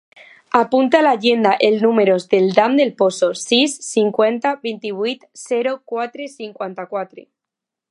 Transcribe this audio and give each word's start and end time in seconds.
Apunta 0.59 0.97
a 0.99 1.03
l'agenda 1.07 1.51
el 1.67 1.77
número 1.83 2.15
del 2.31 2.49
Dan 2.59 2.79
Del 2.79 2.93
Pozo: 3.03 3.29
sis, 3.41 3.77
cinquanta, 3.89 4.55
vint-i-vuit, 4.65 5.31
zero, 5.45 5.77
quatre, 5.93 6.27
cinquanta-quatre. 6.41 7.29